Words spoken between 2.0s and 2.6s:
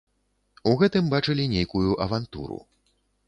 авантуру.